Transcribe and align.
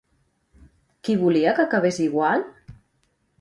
Qui 1.07 1.17
volia 1.25 1.53
que 1.59 1.65
acabés 1.67 2.01
igual? 2.07 2.43